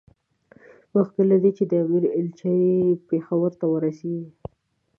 [0.93, 2.55] مخکې له دې چې د امیر ایلچي
[3.09, 4.29] پېښور ته ورسېږي.